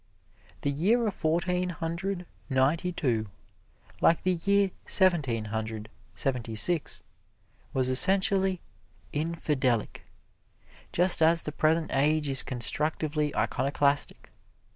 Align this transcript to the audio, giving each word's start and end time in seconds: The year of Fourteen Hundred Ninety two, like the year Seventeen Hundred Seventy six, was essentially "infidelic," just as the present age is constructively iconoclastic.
The 0.61 0.71
year 0.71 1.05
of 1.05 1.13
Fourteen 1.13 1.69
Hundred 1.69 2.25
Ninety 2.49 2.91
two, 2.91 3.29
like 4.01 4.23
the 4.23 4.33
year 4.43 4.71
Seventeen 4.87 5.45
Hundred 5.45 5.89
Seventy 6.15 6.55
six, 6.55 7.03
was 7.71 7.87
essentially 7.87 8.61
"infidelic," 9.13 10.01
just 10.91 11.21
as 11.21 11.43
the 11.43 11.51
present 11.51 11.91
age 11.93 12.27
is 12.27 12.41
constructively 12.41 13.31
iconoclastic. 13.35 14.31